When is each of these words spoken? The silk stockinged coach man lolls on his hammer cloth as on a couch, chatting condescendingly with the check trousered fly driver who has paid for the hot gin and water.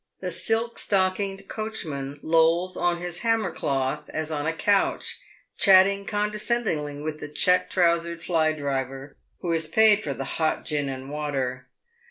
The 0.19 0.31
silk 0.31 0.79
stockinged 0.79 1.47
coach 1.47 1.85
man 1.85 2.19
lolls 2.23 2.75
on 2.75 2.97
his 2.99 3.19
hammer 3.19 3.51
cloth 3.51 4.09
as 4.09 4.31
on 4.31 4.47
a 4.47 4.51
couch, 4.51 5.19
chatting 5.59 6.07
condescendingly 6.07 6.99
with 6.99 7.19
the 7.19 7.29
check 7.29 7.69
trousered 7.69 8.23
fly 8.23 8.53
driver 8.53 9.15
who 9.41 9.51
has 9.51 9.67
paid 9.67 10.03
for 10.03 10.15
the 10.15 10.25
hot 10.25 10.65
gin 10.65 10.89
and 10.89 11.11
water. 11.11 11.67